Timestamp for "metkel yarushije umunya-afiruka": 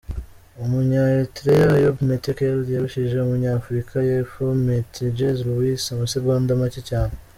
2.09-3.95